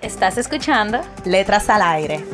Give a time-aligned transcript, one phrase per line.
[0.00, 2.24] Estás escuchando Letras al Aire.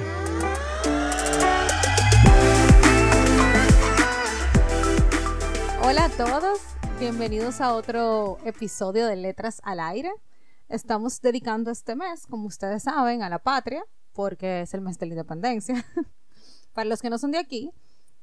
[5.82, 6.58] Hola a todos,
[7.00, 10.12] bienvenidos a otro episodio de Letras al Aire.
[10.68, 15.06] Estamos dedicando este mes, como ustedes saben, a la patria, porque es el mes de
[15.06, 15.86] la independencia.
[16.74, 17.72] Para los que no son de aquí,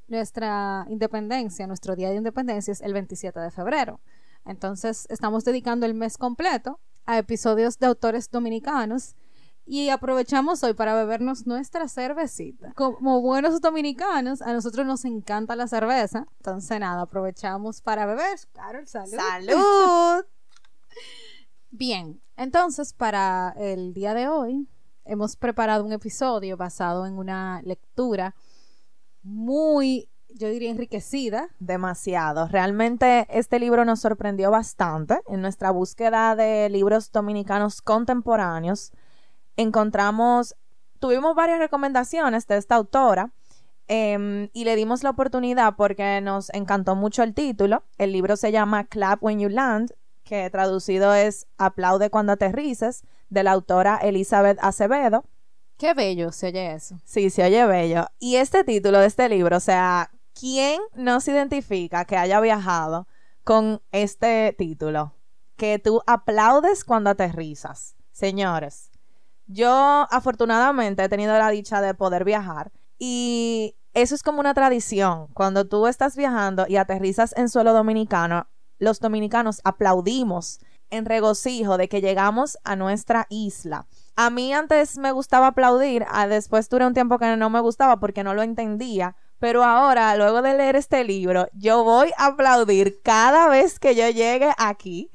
[0.08, 4.02] nuestra independencia, nuestro día de independencia es el 27 de febrero.
[4.46, 9.16] Entonces, estamos dedicando el mes completo a episodios de autores dominicanos
[9.72, 12.74] y aprovechamos hoy para bebernos nuestra cervecita.
[12.74, 16.28] Como buenos dominicanos, a nosotros nos encanta la cerveza.
[16.40, 18.38] Entonces, nada, aprovechamos para beber.
[18.52, 19.16] Carol, salud.
[19.16, 20.26] ¡Salud!
[21.72, 24.68] Bien, entonces, para el día de hoy,
[25.06, 28.36] hemos preparado un episodio basado en una lectura
[29.24, 31.50] muy yo diría enriquecida.
[31.60, 32.48] Demasiado.
[32.48, 38.92] Realmente este libro nos sorprendió bastante en nuestra búsqueda de libros dominicanos contemporáneos
[39.58, 40.56] encontramos,
[41.00, 43.32] tuvimos varias recomendaciones de esta autora
[43.88, 47.84] em, y le dimos la oportunidad porque nos encantó mucho el título.
[47.98, 49.92] El libro se llama Clap When You Land,
[50.24, 55.26] que traducido es Aplaude cuando aterrices, de la autora Elizabeth Acevedo.
[55.78, 57.00] Qué bello se oye eso.
[57.06, 58.06] Sí, se oye bello.
[58.20, 63.08] Y este título de este libro, o sea, ¿quién no se identifica que haya viajado
[63.44, 65.16] con este título?
[65.58, 67.96] Que tú aplaudes cuando aterrizas.
[68.12, 68.91] Señores,
[69.52, 75.28] yo afortunadamente he tenido la dicha de poder viajar y eso es como una tradición.
[75.34, 78.48] Cuando tú estás viajando y aterrizas en suelo dominicano,
[78.80, 80.60] los dominicanos aplaudimos
[80.90, 83.88] en regocijo de que llegamos a nuestra isla.
[84.16, 88.24] A mí antes me gustaba aplaudir, después duré un tiempo que no me gustaba porque
[88.24, 93.48] no lo entendía, pero ahora, luego de leer este libro, yo voy a aplaudir cada
[93.48, 95.10] vez que yo llegue aquí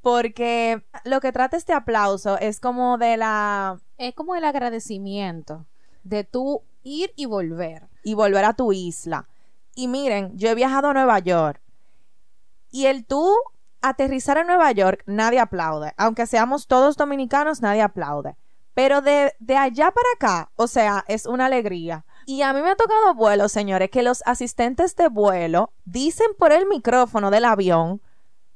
[0.00, 3.78] porque lo que trata este aplauso es como de la...
[3.96, 5.66] Es como el agradecimiento
[6.02, 7.88] de tú ir y volver.
[8.02, 9.28] Y volver a tu isla.
[9.74, 11.60] Y miren, yo he viajado a Nueva York
[12.70, 13.34] y el tú
[13.80, 15.92] aterrizar en Nueva York, nadie aplaude.
[15.96, 18.36] Aunque seamos todos dominicanos, nadie aplaude.
[18.74, 22.04] Pero de, de allá para acá, o sea, es una alegría.
[22.26, 26.52] Y a mí me ha tocado vuelo, señores, que los asistentes de vuelo dicen por
[26.52, 28.02] el micrófono del avión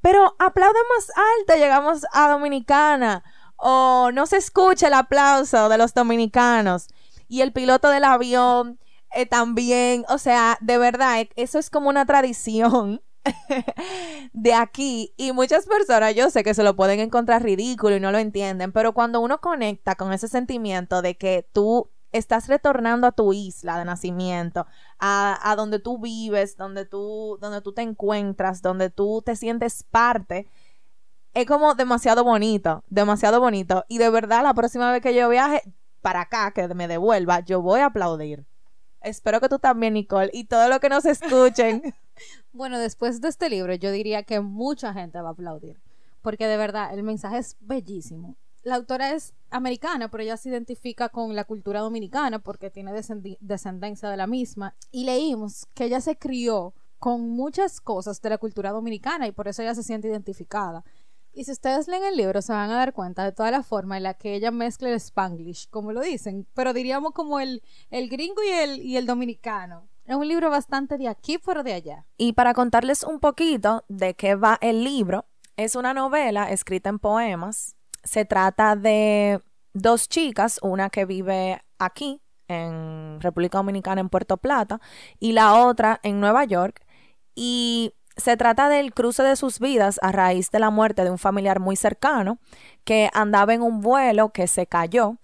[0.02, 3.24] pero aplaude más alto, llegamos a Dominicana.
[3.56, 6.88] O no se escucha el aplauso de los dominicanos.
[7.28, 8.80] Y el piloto del avión
[9.14, 10.04] eh, también.
[10.08, 13.00] O sea, de verdad, e, eso es como una tradición
[14.32, 15.14] de aquí.
[15.16, 18.72] Y muchas personas, yo sé que se lo pueden encontrar ridículo y no lo entienden.
[18.72, 23.78] Pero cuando uno conecta con ese sentimiento de que tú estás retornando a tu isla
[23.78, 24.66] de nacimiento,
[24.98, 30.46] a, donde tú vives, donde tú, donde tú te encuentras, donde tú te sientes parte,
[31.34, 33.84] es como demasiado bonito, demasiado bonito.
[33.88, 35.62] Y de verdad, la próxima vez que yo viaje
[36.02, 38.44] para acá, que me devuelva, yo voy a aplaudir.
[39.00, 41.94] Espero que tú también, Nicole, y todo lo que nos escuchen.
[42.52, 45.80] bueno, después de este libro, yo diría que mucha gente va a aplaudir,
[46.20, 51.08] porque de verdad el mensaje es bellísimo la autora es americana, pero ella se identifica
[51.08, 54.74] con la cultura dominicana porque tiene descendencia de la misma.
[54.90, 59.48] Y leímos que ella se crió con muchas cosas de la cultura dominicana y por
[59.48, 60.84] eso ella se siente identificada.
[61.34, 63.96] Y si ustedes leen el libro se van a dar cuenta de toda la forma
[63.96, 68.08] en la que ella mezcla el spanglish, como lo dicen, pero diríamos como el, el
[68.08, 69.88] gringo y el, y el dominicano.
[70.04, 72.06] Es un libro bastante de aquí por de allá.
[72.18, 75.24] Y para contarles un poquito de qué va el libro,
[75.56, 79.40] es una novela escrita en poemas se trata de
[79.72, 84.80] dos chicas, una que vive aquí en República Dominicana en Puerto Plata
[85.18, 86.84] y la otra en Nueva York
[87.34, 91.18] y se trata del cruce de sus vidas a raíz de la muerte de un
[91.18, 92.38] familiar muy cercano
[92.84, 95.18] que andaba en un vuelo que se cayó, o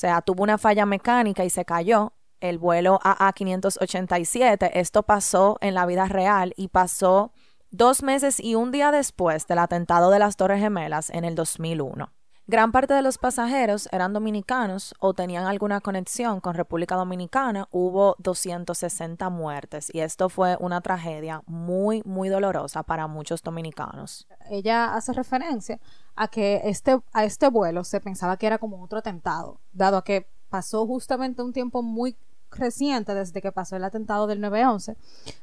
[0.00, 2.12] sea, tuvo una falla mecánica y se cayó.
[2.40, 7.32] El vuelo AA587, esto pasó en la vida real y pasó
[7.70, 12.12] dos meses y un día después del atentado de las Torres Gemelas en el 2001.
[12.50, 17.68] Gran parte de los pasajeros eran dominicanos o tenían alguna conexión con República Dominicana.
[17.70, 24.26] Hubo 260 muertes y esto fue una tragedia muy, muy dolorosa para muchos dominicanos.
[24.48, 25.78] Ella hace referencia
[26.16, 30.04] a que este, a este vuelo se pensaba que era como otro atentado, dado a
[30.04, 32.16] que pasó justamente un tiempo muy
[32.50, 34.96] reciente desde que pasó el atentado del 9-11.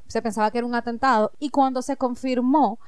[0.08, 2.80] Se pensaba que era un atentado y cuando se confirmó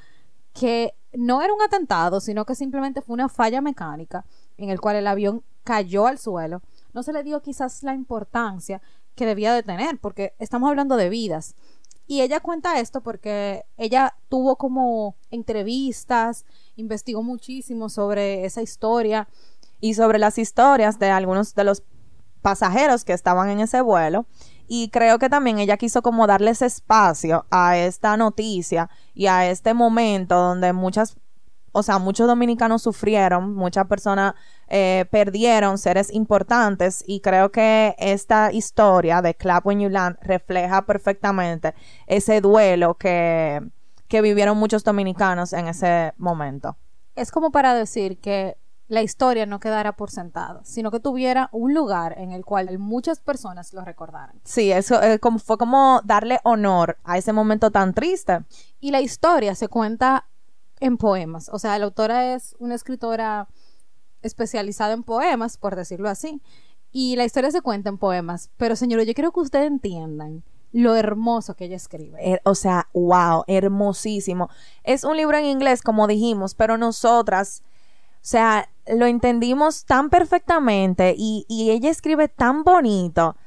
[0.54, 4.26] que no era un atentado, sino que simplemente fue una falla mecánica
[4.58, 6.62] en el cual el avión cayó al suelo,
[6.94, 8.82] no se le dio quizás la importancia
[9.16, 11.56] que debía de tener, porque estamos hablando de vidas.
[12.08, 16.46] Y ella cuenta esto porque ella tuvo como entrevistas,
[16.78, 19.28] investigó muchísimo sobre esa historia.
[19.80, 21.84] Y sobre las historias de algunos de los
[22.48, 24.26] pasajeros que estaban en ese vuelo
[24.70, 29.74] y creo que también ella quiso como darles espacio a esta noticia y a este
[29.74, 31.18] momento donde muchas,
[31.74, 34.34] o sea, muchos dominicanos sufrieron, muchas personas
[34.70, 41.74] eh, perdieron seres importantes y creo que esta historia de Clap When refleja perfectamente
[42.06, 43.62] ese duelo que,
[44.08, 46.78] que vivieron muchos dominicanos en ese momento.
[47.14, 48.56] Es como para decir que
[48.88, 53.20] la historia no quedara por sentado, sino que tuviera un lugar en el cual muchas
[53.20, 54.40] personas lo recordaran.
[54.44, 58.46] Sí, eso eh, como, fue como darle honor a ese momento tan triste.
[58.80, 60.28] Y la historia se cuenta
[60.80, 63.48] en poemas, o sea, la autora es una escritora
[64.22, 66.42] especializada en poemas, por decirlo así,
[66.92, 70.96] y la historia se cuenta en poemas, pero señores, yo quiero que ustedes entiendan lo
[70.96, 72.18] hermoso que ella escribe.
[72.22, 74.50] Eh, o sea, wow, hermosísimo.
[74.84, 77.64] Es un libro en inglés, como dijimos, pero nosotras
[78.30, 83.38] sea, lo entendimos tan perfectamente y, ella escribe tan bonito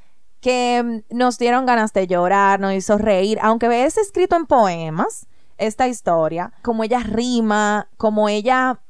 [0.40, 5.26] que mm, nos dieron ganas de llorar, nos hizo reír, aunque es escrito en poemas,
[5.58, 8.80] esta historia, como ella rima, como ella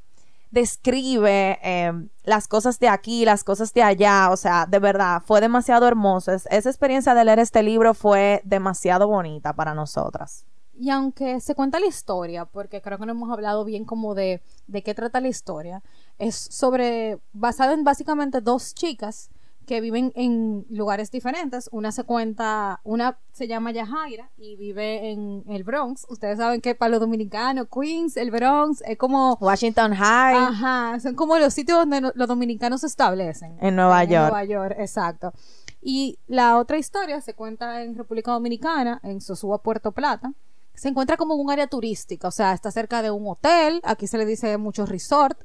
[0.52, 5.40] describe em, las cosas de aquí, las cosas de allá, o sea, de verdad, fue
[5.40, 6.30] demasiado hermoso.
[6.30, 10.44] esa experiencia de leer este libro fue demasiado bonita para nosotras.
[10.80, 14.40] Y aunque se cuenta la historia, porque creo que no hemos hablado bien como de,
[14.66, 15.82] de qué trata la historia,
[16.18, 19.28] es sobre, basado en básicamente dos chicas
[19.66, 21.68] que viven en lugares diferentes.
[21.70, 26.06] Una se cuenta, una se llama Yajaira y vive en el Bronx.
[26.08, 29.36] Ustedes saben que para los dominicanos, Queens, el Bronx, es como...
[29.38, 30.34] Washington High.
[30.34, 33.58] Ajá, son como los sitios donde los dominicanos se establecen.
[33.60, 34.14] En Nueva York.
[34.14, 35.34] En Nueva York, exacto.
[35.82, 40.32] Y la otra historia se cuenta en República Dominicana, en Sosúa, Puerto Plata
[40.74, 44.18] se encuentra como un área turística, o sea, está cerca de un hotel, aquí se
[44.18, 45.38] le dice mucho resort,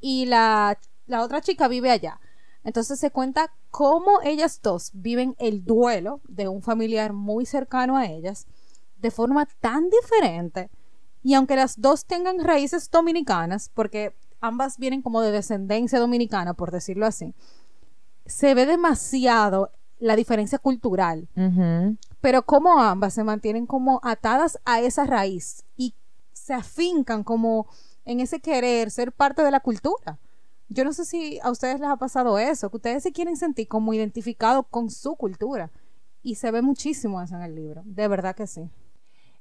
[0.00, 2.20] y la, la otra chica vive allá.
[2.64, 8.06] Entonces se cuenta cómo ellas dos viven el duelo de un familiar muy cercano a
[8.06, 8.46] ellas
[8.98, 10.70] de forma tan diferente.
[11.22, 16.70] Y aunque las dos tengan raíces dominicanas, porque ambas vienen como de descendencia dominicana, por
[16.70, 17.34] decirlo así,
[18.26, 21.28] se ve demasiado la diferencia cultural
[22.22, 25.94] pero como ambas se mantienen como atadas a esa raíz y
[26.32, 27.66] se afincan como
[28.04, 30.18] en ese querer ser parte de la cultura.
[30.68, 33.66] Yo no sé si a ustedes les ha pasado eso, que ustedes se quieren sentir
[33.66, 35.70] como identificados con su cultura.
[36.22, 38.70] Y se ve muchísimo eso en el libro, de verdad que sí.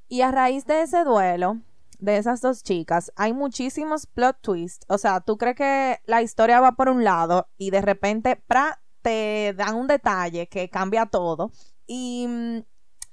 [0.07, 1.61] Y a raíz de ese duelo,
[1.99, 4.87] de esas dos chicas, hay muchísimos plot twists.
[4.89, 8.81] O sea, tú crees que la historia va por un lado y de repente pra,
[9.03, 11.51] te dan un detalle que cambia todo.
[11.93, 12.63] Y mm,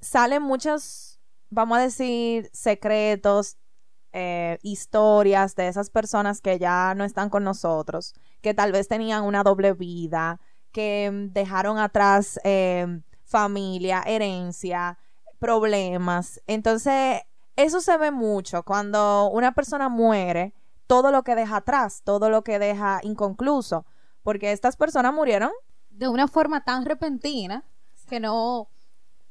[0.00, 1.18] salen muchos,
[1.50, 3.56] vamos a decir, secretos,
[4.12, 9.24] eh, historias de esas personas que ya no están con nosotros, que tal vez tenían
[9.24, 12.86] una doble vida, que mm, dejaron atrás eh,
[13.24, 14.96] familia, herencia,
[15.40, 16.40] problemas.
[16.46, 17.22] Entonces,
[17.56, 20.54] eso se ve mucho cuando una persona muere,
[20.86, 23.86] todo lo que deja atrás, todo lo que deja inconcluso,
[24.22, 25.50] porque estas personas murieron
[25.90, 27.64] de una forma tan repentina
[28.08, 28.68] que no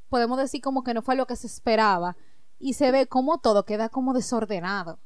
[0.10, 2.16] podemos decir como que no fue lo que se esperaba
[2.60, 5.00] y se ve como todo queda como desordenado.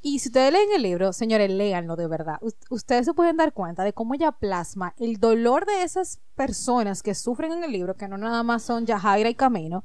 [0.00, 2.38] Y si ustedes leen el libro, señores, léanlo de verdad.
[2.70, 7.16] ustedes se pueden dar cuenta de cómo ella plasma el dolor de esas personas que
[7.16, 9.82] sufren en el libro, que no nada más son Yajaira y Camino,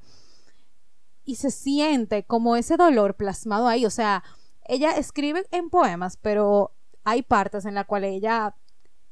[1.25, 3.87] y se siente como ese dolor plasmado ahí.
[3.87, 4.23] O sea,
[4.65, 8.55] ella escribe en poemas, pero hay partes en las cuales ella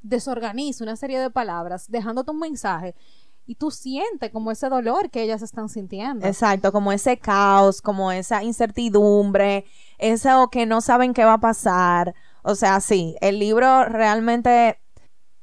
[0.01, 2.96] desorganiza una serie de palabras, dejándote un mensaje
[3.45, 6.25] y tú sientes como ese dolor que ellas están sintiendo.
[6.25, 9.65] Exacto, como ese caos, como esa incertidumbre,
[9.98, 12.15] eso que no saben qué va a pasar.
[12.43, 14.79] O sea, sí, el libro realmente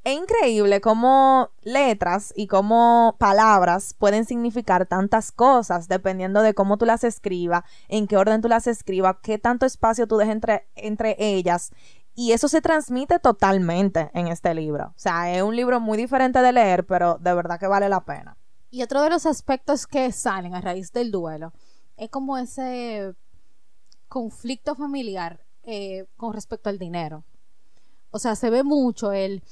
[0.04, 6.86] es increíble cómo letras y cómo palabras pueden significar tantas cosas dependiendo de cómo tú
[6.86, 11.16] las escribas, en qué orden tú las escribas, qué tanto espacio tú dejas entre, entre
[11.18, 11.72] ellas
[12.20, 14.86] Y eso se transmite totalmente en este libro.
[14.88, 18.04] O sea, es un libro muy diferente de leer, pero de verdad que vale la
[18.04, 18.36] pena.
[18.70, 21.52] Y otro de los aspectos que salen a raíz del duelo
[21.96, 23.14] es como ese
[24.08, 27.22] conflicto familiar eh, con respecto al dinero.
[28.10, 29.44] O sea, se ve mucho el,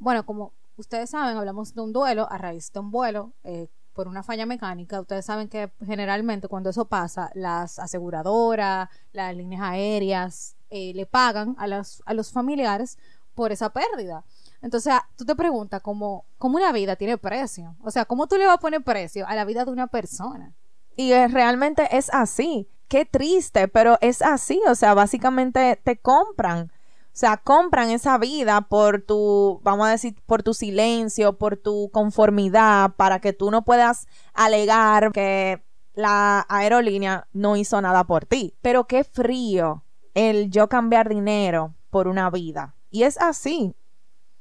[0.00, 4.08] bueno, como ustedes saben, hablamos de un duelo a raíz de un vuelo eh, por
[4.08, 5.00] una falla mecánica.
[5.00, 11.54] Ustedes saben que generalmente cuando eso pasa, las aseguradoras, las líneas aéreas, eh, le pagan
[11.58, 12.98] a, las, a los familiares
[13.34, 14.24] por esa pérdida.
[14.60, 17.76] Entonces, tú te preguntas cómo, cómo una vida tiene precio.
[17.82, 20.54] O sea, ¿cómo tú le vas a poner precio a la vida de una persona?
[20.96, 22.68] Y realmente es así.
[22.88, 24.60] Qué triste, pero es así.
[24.68, 26.72] O sea, básicamente te compran.
[26.72, 31.90] O sea, compran esa vida por tu, vamos a decir, por tu silencio, por tu
[31.92, 38.54] conformidad, para que tú no puedas alegar que la aerolínea no hizo nada por ti.
[38.62, 39.84] Pero qué frío
[40.18, 42.74] el yo cambiar dinero por una vida.
[42.90, 43.76] Y es así.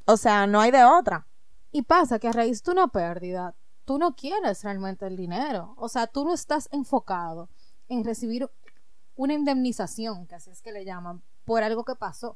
[0.08, 1.28] O sea, no hay de otra.
[1.72, 3.54] Y pasa que a raíz de una pérdida,
[3.86, 5.76] tú no quieres realmente el dinero.
[5.78, 7.50] O sea, tú no estás enfocado
[7.90, 8.50] en recibir
[9.16, 12.36] una indemnización, que así es que le llaman, por algo que pasó.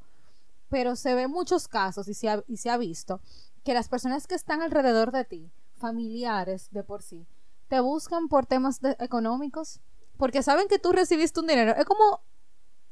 [0.70, 3.22] Pero se ve muchos casos y se ha, y se ha visto
[3.64, 7.26] que las personas que están alrededor de ti, familiares de por sí,
[7.70, 9.80] te buscan por temas económicos
[10.18, 11.72] porque saben que tú recibiste un dinero.
[11.76, 12.22] Es como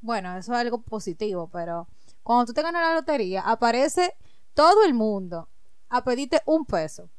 [0.01, 1.87] bueno, eso es algo positivo, pero
[2.23, 4.15] cuando tú te ganas la lotería, aparece
[4.53, 5.47] todo el mundo
[5.89, 7.09] a pedirte un peso.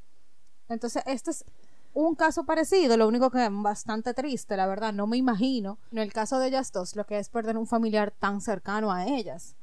[0.68, 1.44] Entonces, este es
[1.92, 5.98] un caso parecido, lo único que es bastante triste, la verdad, no me imagino en
[5.98, 9.56] el caso de ellas dos lo que es perder un familiar tan cercano a ellas.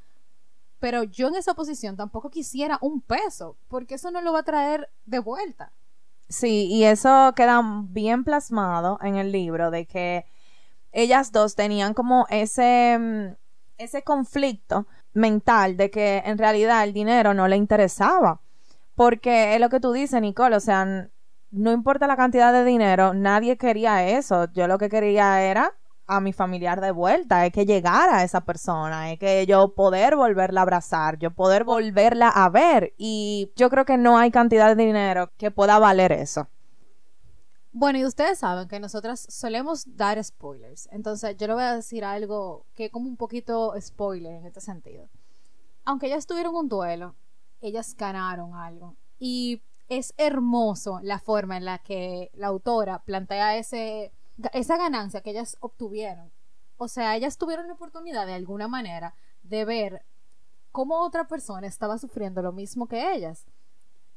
[0.79, 4.43] Pero yo en esa posición tampoco quisiera un peso, porque eso no lo va a
[4.43, 5.71] traer de vuelta.
[6.29, 10.25] Sí, y eso queda bien plasmado en el libro de que
[10.91, 13.36] ellas dos tenían como ese, mm,
[13.77, 18.41] ese conflicto mental de que en realidad el dinero no le interesaba.
[18.96, 21.10] Porque es lo que tú dices, Nicole, o sea,
[21.51, 24.51] no importa la cantidad de dinero, nadie quería eso.
[24.53, 25.75] Yo lo que quería era
[26.08, 30.15] a mi familiar de vuelta, es que llegara a esa persona, es que yo poder
[30.15, 32.94] volverla a abrazar, yo poder volverla a ver.
[32.98, 36.48] Y yo creo que no hay cantidad de dinero que pueda valer eso.
[37.79, 40.89] Bueno, y ustedes saben que nosotras solemos dar spoilers.
[40.91, 45.07] Entonces, yo le voy a decir algo que como un poquito spoiler en este sentido.
[45.86, 47.13] Aunque ellas tuvieron un duelo,
[47.62, 48.96] ellas ganaron algo.
[49.19, 54.12] Y es hermoso la forma en la que la autora plantea ese,
[54.53, 56.31] esa ganancia que ellas obtuvieron.
[56.77, 60.03] O sea, ellas tuvieron la oportunidad de alguna manera de ver
[60.72, 63.46] cómo otra persona estaba sufriendo lo mismo que ellas.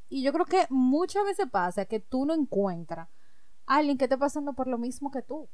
[0.08, 3.10] Y yo creo que muchas veces pasa que tú no encuentras
[3.70, 5.48] alguien que esté pasando por lo mismo que tú.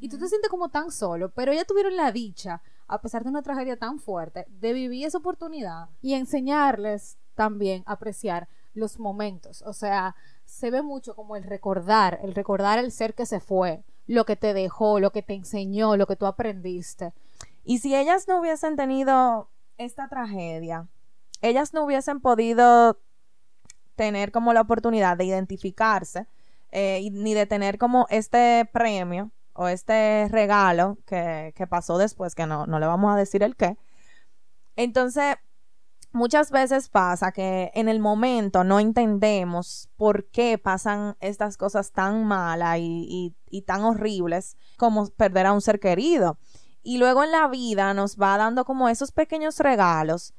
[0.00, 3.30] Y tú te sientes como tan solo, pero ya tuvieron la dicha, a pesar de
[3.30, 9.62] una tragedia tan fuerte, de vivir esa oportunidad y enseñarles también a apreciar los momentos.
[9.62, 13.82] O sea, se ve mucho como el recordar, el recordar el ser que se fue,
[14.06, 17.12] lo que te dejó, lo que te enseñó, lo que tú aprendiste.
[17.64, 19.48] Y si ellas no hubiesen tenido
[19.78, 20.86] esta tragedia,
[21.42, 22.98] ellas no hubiesen podido
[23.96, 26.28] tener como la oportunidad de identificarse
[26.70, 32.66] eh, ni de tener como este premio o este regalo que, pasó después, que no,
[32.66, 33.76] no le vamos a decir el qué.
[34.76, 35.36] Entonces,
[36.12, 42.24] muchas veces pasa que en el momento no entendemos por qué pasan estas cosas tan
[42.24, 46.38] malas y, y, tan horribles como perder a un ser querido.
[46.82, 50.34] Y luego en la vida nos va dando como esos pequeños regalos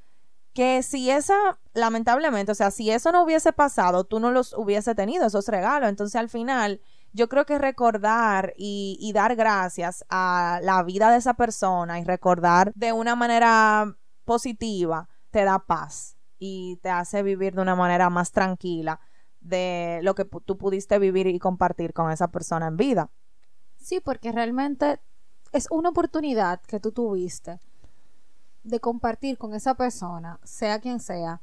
[0.54, 4.96] que si esa, lamentablemente, o sea, si eso no hubiese pasado, tú no los hubiese
[4.96, 5.90] tenido, esos regalos.
[5.90, 6.82] Entonces, al final,
[7.14, 12.72] yo creo que recordar y, dar gracias a la vida de esa persona y recordar
[12.76, 18.32] de una manera positiva te da paz y te hace vivir de una manera más
[18.32, 19.00] tranquila
[19.40, 23.12] de lo que tú pudiste vivir y compartir con esa persona en vida.
[23.78, 25.00] Sí, porque realmente
[25.52, 27.60] es una oportunidad que tú tuviste
[28.64, 31.42] de compartir con esa persona, sea quien sea,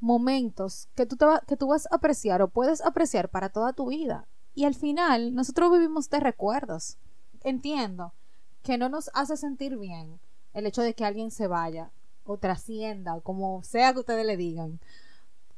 [0.00, 3.88] momentos que tú, te que tú vas a apreciar o puedes apreciar para toda tu
[3.88, 4.26] vida.
[4.54, 6.98] Y al final, nosotros vivimos de recuerdos.
[7.42, 8.14] Entiendo
[8.62, 10.18] que no nos hace sentir bien
[10.54, 11.90] el hecho de que alguien se vaya
[12.24, 14.80] o trascienda, como sea que ustedes le digan.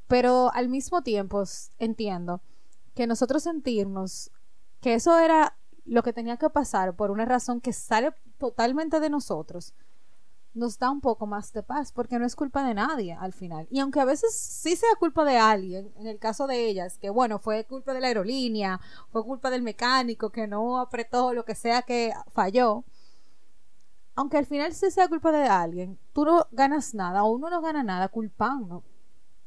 [0.06, 1.44] Pero al mismo tiempo
[1.78, 2.40] entiendo
[2.94, 4.30] que nosotros sentirnos
[4.80, 9.10] que eso era lo que tenía que pasar por una razón que sale totalmente de
[9.10, 9.74] nosotros,
[10.54, 13.66] nos da un poco más de paz, porque no es culpa de nadie al final.
[13.70, 17.10] Y aunque a veces sí sea culpa de alguien, en el caso de ellas, que
[17.10, 21.54] bueno, fue culpa de la aerolínea, fue culpa del mecánico que no apretó lo que
[21.54, 22.84] sea que falló,
[24.18, 27.60] aunque al final sí sea culpa de alguien, tú no ganas nada o uno no
[27.60, 28.82] gana nada culpando.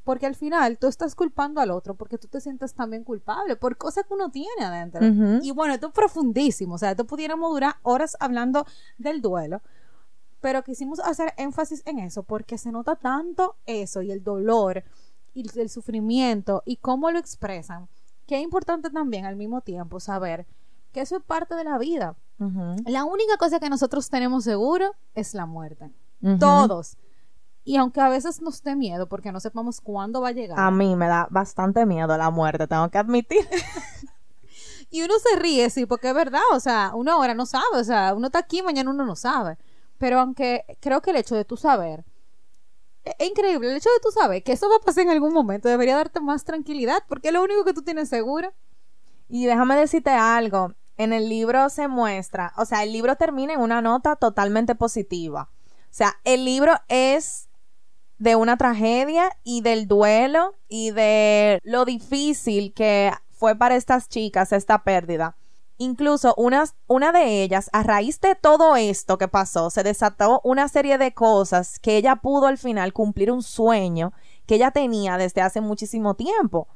[0.03, 3.77] Porque al final tú estás culpando al otro porque tú te sientes también culpable por
[3.77, 5.05] cosas que uno tiene adentro.
[5.43, 6.75] Y bueno, esto es profundísimo.
[6.75, 8.65] O sea, esto pudiéramos durar horas hablando
[8.98, 9.62] del duelo.
[10.42, 14.84] Pero quisimos hacer énfasis en eso porque se nota tanto eso y el dolor
[15.34, 17.88] y el sufrimiento y cómo lo expresan.
[18.26, 20.46] Que es importante también al mismo tiempo saber
[20.92, 22.16] que eso es parte de la vida.
[22.88, 25.92] La única cosa que nosotros tenemos seguro es la muerte.
[26.40, 26.98] Todos.
[27.64, 30.60] Y aunque a veces nos dé miedo porque no sepamos cuándo va a llegar.
[30.60, 33.48] A mí me da bastante miedo la muerte, tengo que admitir.
[34.92, 37.84] Y uno se ríe, sí, porque es verdad, o sea, uno ahora no sabe, o
[37.84, 39.58] sea, uno está aquí, mañana uno no sabe.
[40.01, 42.03] Pero aunque creo que el hecho de tú saber,
[43.03, 45.31] es es increíble, el hecho de tú saber que eso va a pasar en algún
[45.31, 48.51] momento debería darte más tranquilidad, porque es lo único que tú tienes seguro.
[49.29, 53.60] Y déjame decirte algo, en el libro se muestra, o sea, el libro termina en
[53.60, 55.51] una nota totalmente positiva.
[55.84, 57.48] O sea, el libro es
[58.17, 64.51] de una tragedia y del duelo y de lo difícil que fue para estas chicas
[64.51, 65.36] esta pérdida.
[65.82, 71.00] Incluso una de ellas, a raíz de todo esto que pasó, se desató una serie
[71.00, 74.14] de cosas que ella pudo al final cumplir un sueño
[74.46, 76.68] que ella tenía desde hace muchísimo tiempo.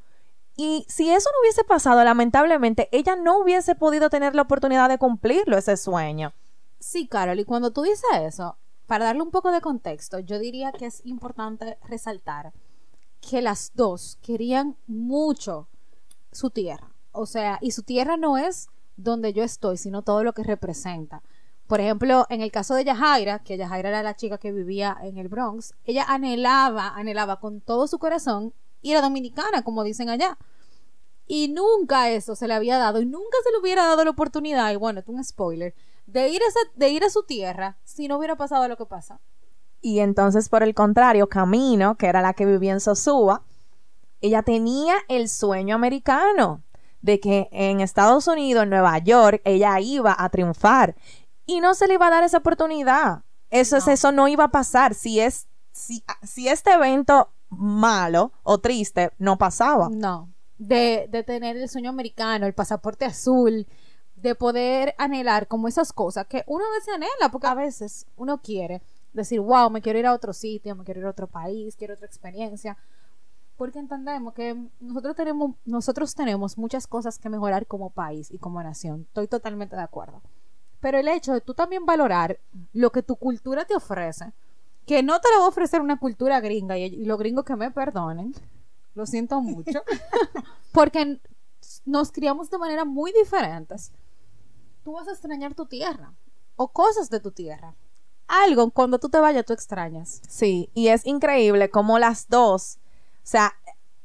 [0.58, 4.98] Y si eso no hubiese pasado, lamentablemente, ella no hubiese podido tener la oportunidad de
[4.98, 6.34] cumplirlo, ese sueño.
[6.80, 8.58] Sí, Carol, y cuando tú dices eso,
[8.88, 12.54] para darle un poco de contexto, yo diría que es importante resaltar
[13.22, 15.68] que las dos querían mucho
[16.32, 16.96] su tierra.
[17.12, 21.22] O sea, y su tierra no es donde yo estoy, sino todo lo que representa.
[21.68, 25.18] Por ejemplo, en el caso de Yajaira, que Yajaira era la chica que vivía en
[25.18, 30.38] el Bronx, ella anhelaba, anhelaba con todo su corazón ir a Dominicana, como dicen allá.
[31.26, 34.72] Y nunca eso se le había dado, y nunca se le hubiera dado la oportunidad,
[34.72, 35.74] y bueno, es un spoiler,
[36.06, 39.20] de ir, a de ir a su tierra si no hubiera pasado lo que pasa.
[39.82, 43.44] Y entonces, por el contrario, Camino, que era la que vivía en Sosúa,
[44.22, 46.64] ella tenía el sueño americano
[47.06, 50.96] de que en Estados Unidos, en Nueva York, ella iba a triunfar.
[51.46, 53.22] Y no se le iba a dar esa oportunidad.
[53.52, 53.94] Eso, es, No.
[53.94, 54.96] eso no iba a pasar.
[54.96, 59.90] Si, es, si, si este evento malo o triste no pasaba.
[59.92, 60.34] No.
[60.58, 63.68] De, de tener el sueño americano, el pasaporte azul,
[64.16, 68.42] de poder anhelar como esas cosas que uno a veces anhela, porque a veces uno
[68.42, 68.82] quiere
[69.14, 71.94] decir, wow, me quiero ir a otro sitio, me quiero ir a otro país, quiero
[71.94, 72.78] otra experiencia.
[73.58, 78.62] Porque entendemos que nosotros tenemos, nosotros tenemos muchas cosas que mejorar como país y como
[78.62, 79.06] nación.
[79.08, 80.22] Estoy totalmente de acuerdo.
[80.82, 82.40] Pero el hecho de tú también valorar
[82.74, 84.34] lo que tu cultura te ofrece,
[84.86, 87.72] que no te lo va a ofrecer una cultura gringa, y, los gringos que me
[87.72, 88.36] perdonen,
[88.94, 89.84] lo siento mucho,
[90.74, 91.20] porque
[91.86, 93.92] nos criamos de manera muy diferentes.
[94.84, 96.14] Tú vas a extrañar tu tierra
[96.56, 97.76] o cosas de tu tierra.
[98.28, 100.22] Algo cuando tú te vayas tú extrañas.
[100.28, 102.80] Sí, y es increíble como las dos,
[103.28, 103.56] sea,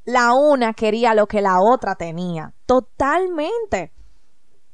[0.04, 2.54] la una quería lo que la otra tenía.
[2.66, 3.92] Totalmente.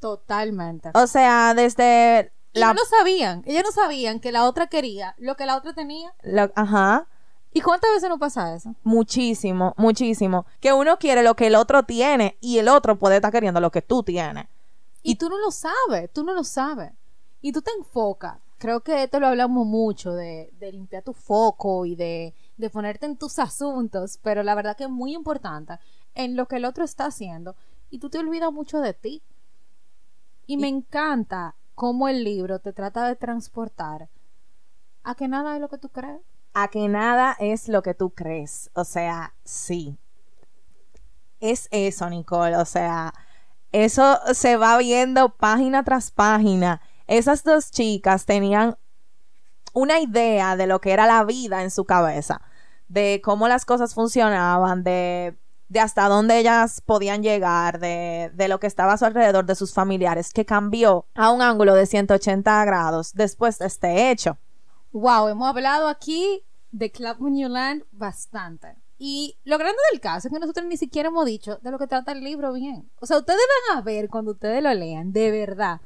[0.01, 0.91] Totalmente.
[0.95, 2.69] O sea, desde la...
[2.69, 3.43] no lo sabían.
[3.47, 6.15] Ellos no sabían que la otra quería lo que la otra tenía.
[6.55, 7.07] ajá.
[7.53, 8.75] ¿Y cuántas veces no pasa eso?
[8.83, 10.45] Muchísimo, muchísimo.
[10.61, 13.71] Que uno quiere lo que el otro tiene y el otro puede estar queriendo lo
[13.71, 14.47] que tú tienes.
[15.03, 16.93] Y tú no lo sabes, tú no lo sabes.
[17.41, 18.39] Y tú te enfocas.
[18.59, 23.07] Creo que esto lo hablamos mucho de, de limpiar tu foco y de, de ponerte
[23.07, 25.79] en tus asuntos, pero la verdad que es muy importante
[26.15, 27.57] en lo que el otro está haciendo
[27.91, 29.23] y tú te olvidas mucho de ti.
[30.49, 34.09] Y, me encanta cómo el libro te trata de transportar
[35.03, 36.21] a que nada es lo que tú crees.
[36.55, 38.71] A que nada es lo que tú crees.
[38.75, 39.99] O sea, sí.
[41.41, 42.57] Es eso, Nicole.
[42.57, 43.13] O sea,
[43.73, 46.81] eso se va viendo página tras página.
[47.07, 48.77] Esas dos chicas tenían
[49.77, 52.41] una idea de lo que era la vida en su cabeza,
[52.89, 55.37] de cómo las cosas funcionaban, de,
[55.69, 59.55] de hasta dónde ellas podían llegar, de, de lo que estaba a su alrededor, de
[59.55, 64.39] sus familiares, que cambió a un ángulo de 180 grados después de este hecho.
[64.93, 68.79] Wow, hemos hablado aquí de Club Land bastante.
[68.97, 71.87] Y lo grande del caso es que nosotros ni siquiera hemos dicho de lo que
[71.87, 72.91] trata el libro bien.
[72.99, 75.83] O sea, ustedes van a ver cuando ustedes lo lean, de verdad,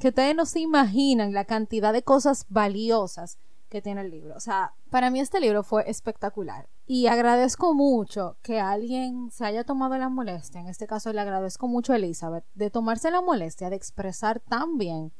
[0.00, 4.34] que ustedes no se imaginan la cantidad de cosas valiosas que tiene el libro.
[4.34, 6.68] O sea, para mí este libro fue espectacular.
[6.86, 11.68] Y agradezco mucho que alguien se haya tomado la molestia, en este caso le agradezco
[11.68, 15.12] mucho a Elizabeth, de tomarse la molestia de expresar tan bien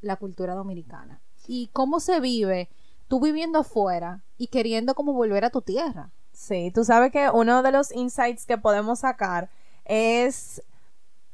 [0.00, 1.20] la cultura dominicana.
[1.48, 2.68] Y cómo se vive
[3.08, 6.12] tú viviendo afuera y queriendo como volver a tu tierra.
[6.32, 9.50] Sí, tú sabes que uno de los insights que podemos sacar
[9.84, 10.62] es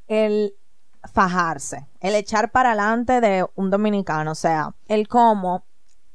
[0.07, 0.55] el
[1.11, 5.65] fajarse, el echar para adelante de un dominicano, o sea, el cómo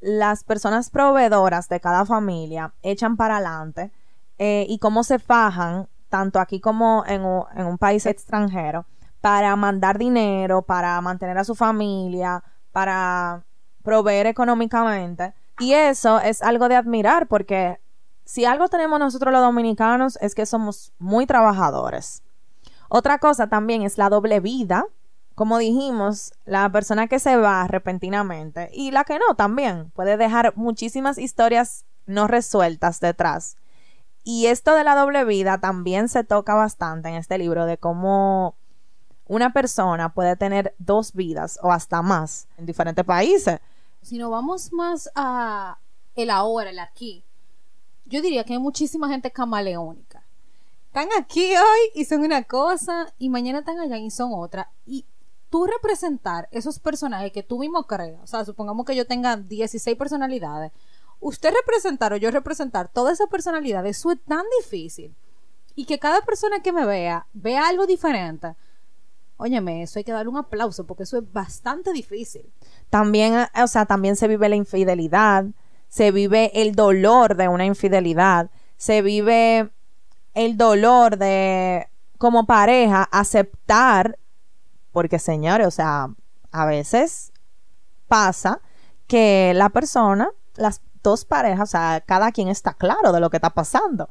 [0.00, 3.90] las personas proveedoras de cada familia echan para adelante
[4.38, 7.22] eh, y cómo se fajan, tanto aquí como en
[7.54, 8.86] en un país extranjero,
[9.20, 13.44] para mandar dinero, para mantener a su familia, para
[13.82, 15.34] proveer económicamente.
[15.58, 17.80] Y eso es algo de admirar porque
[18.24, 22.22] si algo tenemos nosotros los dominicanos es que somos muy trabajadores.
[22.88, 24.86] Otra cosa también es la doble vida.
[25.34, 30.56] Como dijimos, la persona que se va repentinamente y la que no también puede dejar
[30.56, 33.56] muchísimas historias no resueltas detrás.
[34.24, 38.56] Y esto de la doble vida también se toca bastante en este libro de cómo
[39.26, 43.60] una persona puede tener dos vidas o hasta más en diferentes países.
[44.02, 45.78] Si nos vamos más a
[46.14, 47.24] el ahora, el aquí,
[48.06, 50.07] yo diría que hay muchísima gente camaleónica.
[50.88, 54.72] Están aquí hoy y son una cosa y mañana están allá y son otra.
[54.86, 55.04] Y
[55.50, 59.96] tú representar esos personajes que tú mismo creas, o sea, supongamos que yo tenga 16
[59.98, 60.72] personalidades,
[61.20, 65.14] usted representar o yo representar toda esa personalidad, eso es tan difícil.
[65.74, 68.56] Y que cada persona que me vea vea algo diferente.
[69.36, 72.50] Óyeme, eso hay que darle un aplauso porque eso es bastante difícil.
[72.88, 75.44] También, eh, o sea, también se vive la infidelidad,
[75.88, 79.70] se vive el dolor de una infidelidad, se vive
[80.38, 84.18] el dolor de como pareja aceptar,
[84.92, 86.10] porque señores, o sea,
[86.52, 87.32] a veces
[88.06, 88.60] pasa
[89.08, 93.38] que la persona, las dos parejas, o sea, cada quien está claro de lo que
[93.38, 94.10] está pasando.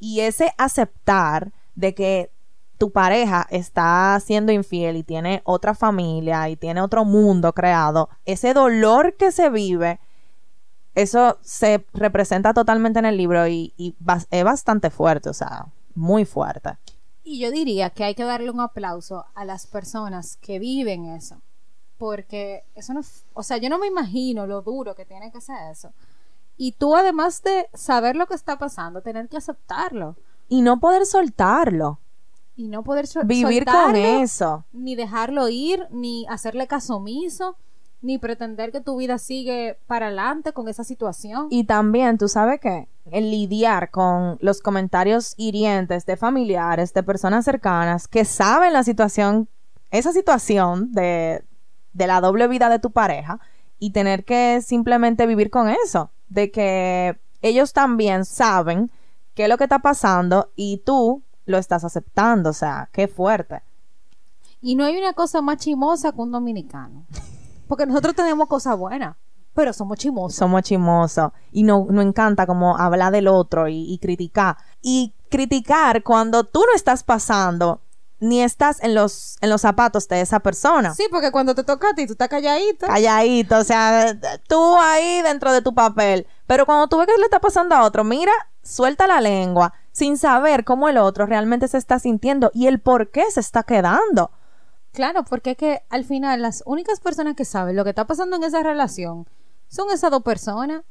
[0.00, 2.32] Y ese aceptar de que
[2.76, 8.52] tu pareja está siendo infiel y tiene otra familia y tiene otro mundo creado, ese
[8.52, 10.00] dolor que se vive,
[10.98, 13.72] eso se representa totalmente en el libro y,
[14.30, 16.76] es bastante fuerte, o sea, muy fuerte.
[17.22, 21.40] Y yo diría que hay que darle un aplauso a las personas que viven eso.
[21.98, 23.00] Porque eso no,
[23.34, 25.92] o sea, yo no me imagino lo duro que tiene que ser eso.
[26.56, 30.16] Y tú, además de saber lo que está pasando, tener que aceptarlo.
[30.48, 32.00] Y no poder soltarlo.
[32.56, 34.64] Y no poder Vivir con eso.
[34.72, 37.56] Ni dejarlo ir, ni hacerle caso omiso,
[38.00, 41.48] ni pretender que tu vida sigue para adelante con esa situación.
[41.50, 47.44] Y también, tú sabes que el lidiar con los comentarios hirientes de familiares, de personas
[47.44, 49.48] cercanas que saben la situación,
[49.90, 51.44] esa situación de,
[51.92, 53.40] de la doble vida de tu pareja
[53.78, 58.90] y tener que simplemente vivir con eso de que ellos también saben
[59.34, 63.62] qué es lo que está pasando y tú lo estás aceptando, o sea, qué fuerte.
[64.60, 67.06] Y no hay una cosa más chimosa que un dominicano.
[67.68, 69.16] Porque nosotros tenemos cosas buenas,
[69.54, 70.36] pero somos chimosos.
[70.36, 71.30] Somos chimosos.
[71.52, 74.56] Y no, no encanta como hablar del otro y, y criticar.
[74.82, 77.82] Y criticar cuando tú no estás pasando
[78.20, 80.94] ni estás en los, en los zapatos de esa persona.
[80.94, 82.86] Sí, porque cuando te toca a ti, tú estás calladito.
[82.86, 86.26] Calladito, o sea, tú ahí dentro de tu papel.
[86.46, 90.16] Pero cuando tú ves que le está pasando a otro, mira, suelta la lengua sin
[90.16, 94.30] saber cómo el otro realmente se está sintiendo y el por qué se está quedando.
[94.92, 98.36] Claro, porque es que al final las únicas personas que saben lo que está pasando
[98.36, 99.28] en esa relación
[99.68, 100.82] son esas dos personas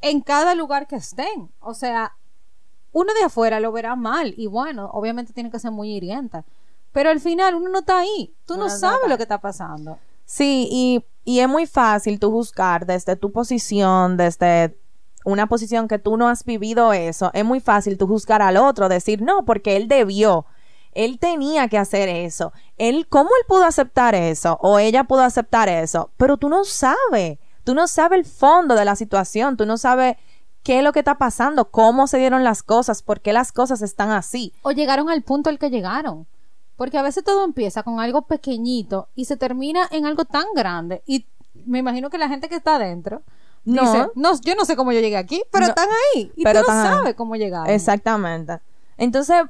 [0.00, 1.50] en cada lugar que estén.
[1.60, 2.16] O sea,
[2.92, 6.44] uno de afuera lo verá mal y bueno, obviamente tiene que ser muy hiriente.
[6.92, 9.98] Pero al final uno no está ahí, tú no, sabes lo que está pasando.
[10.24, 14.78] Sí, y, y es muy fácil tú juzgar desde tu posición, desde
[15.24, 18.88] una posición que tú no has vivido eso, es muy fácil tú juzgar al otro,
[18.88, 20.46] decir, no, porque él debió,
[20.92, 24.58] él tenía que hacer eso, él, ¿cómo él pudo aceptar eso?
[24.62, 28.84] O ella pudo aceptar eso, pero tú no sabes, tú no sabes el fondo de
[28.84, 30.16] la situación, tú no sabes
[30.62, 33.82] qué es lo que está pasando, cómo se dieron las cosas, por qué las cosas
[33.82, 34.52] están así.
[34.62, 36.26] O llegaron al punto al que llegaron.
[36.76, 41.02] Porque a veces todo empieza con algo pequeñito y se termina en algo tan grande.
[41.06, 41.26] Y
[41.66, 43.22] me imagino que la gente que está adentro
[43.64, 46.32] no, dice, no yo no sé cómo yo llegué aquí, pero están ahí.
[46.34, 47.70] Y pero tú no sabes cómo llegar.
[47.70, 48.60] Exactamente.
[48.96, 49.42] Entonces,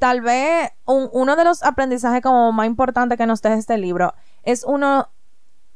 [0.00, 4.64] tal vez uno de los aprendizajes como más importantes que nos deja este libro es
[4.64, 5.10] uno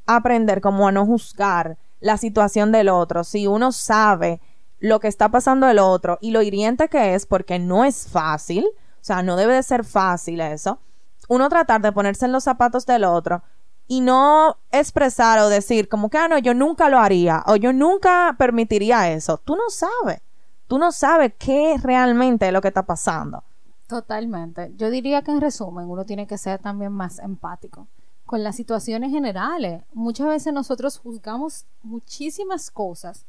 [0.07, 4.41] aprender como a no juzgar la situación del otro, si uno sabe
[4.79, 8.65] lo que está pasando el otro y lo hiriente que es, porque no es fácil,
[8.65, 10.81] o sea, no debe de ser fácil eso,
[11.29, 13.43] uno tratar de ponerse en los zapatos del otro
[13.87, 17.75] y no expresar o decir como que, ah, no, yo nunca lo haría o yo
[17.75, 19.37] nunca permitiría eso.
[19.39, 20.23] Tú no sabes,
[20.67, 23.45] tú no sabes qué realmente es lo que está pasando.
[23.87, 24.73] Totalmente.
[24.77, 27.87] Yo diría que en resumen uno tiene que ser también más empático
[28.25, 29.83] con las situaciones generales.
[29.92, 33.27] Muchas veces nosotros juzgamos muchísimas cosas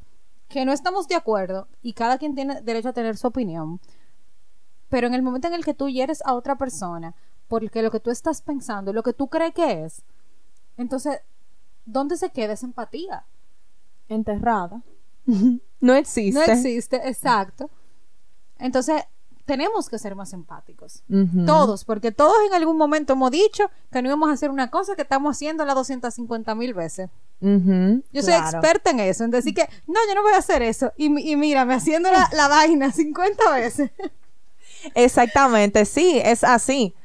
[0.48, 3.80] que no estamos de acuerdo y cada quien tiene derecho a tener su opinión.
[4.90, 7.16] Pero en el momento en el que tú hieres a otra persona
[7.48, 10.04] porque lo que tú estás pensando, lo que tú crees que es,
[10.78, 11.20] entonces,
[11.86, 13.26] ¿dónde se queda esa empatía?
[14.08, 14.82] Enterrada.
[15.80, 16.40] no existe.
[16.40, 17.70] No existe, exacto.
[18.58, 19.04] Entonces,
[19.46, 21.04] tenemos que ser más empáticos.
[21.46, 24.96] Todos, porque todos en algún momento hemos dicho que no íbamos a hacer una cosa
[24.96, 27.10] que estamos haciendo las 250 mil veces.
[27.40, 28.58] Yo soy claro.
[28.58, 30.92] experta en eso, en decir que no, yo no voy a hacer eso.
[30.98, 33.92] Y, y mírame, haciendo la, la vaina 50 veces.
[34.96, 36.96] Exactamente, sí, es así.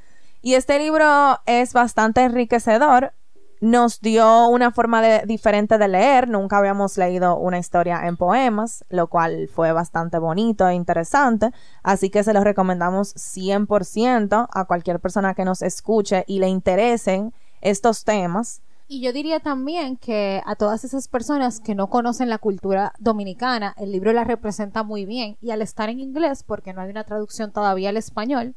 [0.43, 3.13] Y este libro es bastante enriquecedor.
[3.61, 6.29] Nos dio una forma diferente de leer.
[6.29, 11.51] Nunca habíamos leído una historia en poemas, lo cual fue bastante bonito e interesante.
[11.83, 17.35] Así que se los recomendamos 100% a cualquier persona que nos escuche y le interesen
[17.61, 18.63] estos temas.
[18.89, 23.75] Y yo diría también que a todas esas personas que no conocen la cultura dominicana,
[23.77, 25.37] el libro la representa muy bien.
[25.43, 28.55] Y al estar en inglés, porque no hay una traducción todavía al español,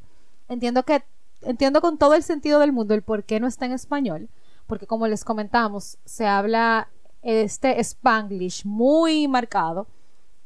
[0.48, 1.04] entiendo que
[1.42, 4.30] entiendo con todo el sentido del mundo el por qué no está en español.
[4.66, 6.88] Porque como les comentamos, se habla
[7.22, 9.86] este spanglish muy marcado.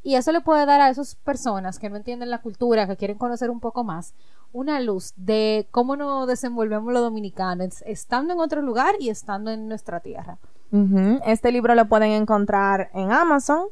[0.02, 3.18] Y eso le puede dar a esas personas que no entienden la cultura, que quieren
[3.18, 4.14] conocer un poco más,
[4.52, 9.68] una luz de cómo nos desenvolvemos los dominicanos, estando en otro lugar y estando en
[9.68, 10.38] nuestra tierra.
[11.26, 13.68] Este libro lo pueden encontrar en Amazon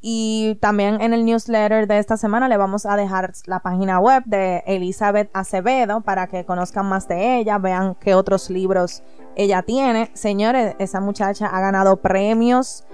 [0.00, 4.22] y también en el newsletter de esta semana le vamos a dejar la página web
[4.26, 9.02] de Elizabeth Acevedo para que conozcan más de ella, vean qué otros libros
[9.34, 10.10] ella tiene.
[10.14, 12.84] Señores, esa muchacha ha ganado premios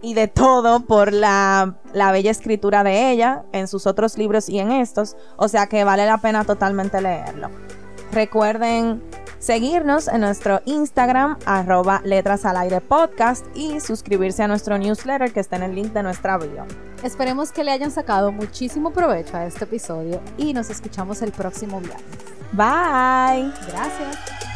[0.00, 4.58] y de todo por la, la bella escritura de ella en sus otros libros y
[4.58, 7.50] en estos, o sea que vale la pena totalmente leerlo.
[8.14, 9.02] Recuerden
[9.40, 15.40] seguirnos en nuestro Instagram, arroba letras al aire podcast y suscribirse a nuestro newsletter que
[15.40, 16.64] está en el link de nuestra bio.
[17.02, 21.80] Esperemos que le hayan sacado muchísimo provecho a este episodio y nos escuchamos el próximo
[21.80, 22.04] viernes.
[22.52, 23.52] Bye.
[23.66, 24.53] Gracias.